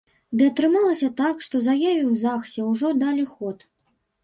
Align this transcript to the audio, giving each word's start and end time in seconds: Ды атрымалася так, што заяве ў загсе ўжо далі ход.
Ды 0.37 0.43
атрымалася 0.51 1.09
так, 1.19 1.35
што 1.49 1.61
заяве 1.67 2.01
ў 2.11 2.23
загсе 2.23 2.59
ўжо 2.73 2.87
далі 3.05 3.29
ход. 3.37 3.57